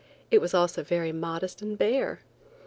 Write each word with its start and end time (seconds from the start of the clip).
It 0.31 0.41
was 0.41 0.55
also 0.55 0.81
very 0.81 1.11
modest 1.11 1.61
and 1.61 1.77
bare. 1.77 2.21